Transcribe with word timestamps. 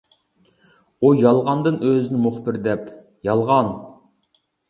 ئۇ 0.99 1.11
يالغاندىن 1.25 1.77
ئۆزىنى 1.89 2.23
مۇخبىر 2.23 2.59
دەپ، 2.69 2.89
يالغان. 3.31 3.73